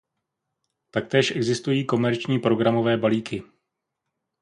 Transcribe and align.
Taktéž 0.91 1.31
existují 1.31 1.85
komerční 1.85 2.39
programové 2.39 2.97
balíky. 2.97 3.43